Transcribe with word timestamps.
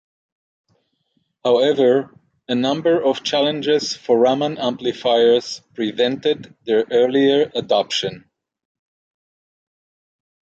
However, 1.45 2.15
a 2.47 2.55
number 2.55 3.03
of 3.03 3.21
challenges 3.21 3.95
for 3.95 4.17
Raman 4.17 4.57
amplifiers 4.57 5.61
prevented 5.75 6.55
their 6.65 6.85
earlier 6.89 7.51
adoption. 7.53 8.27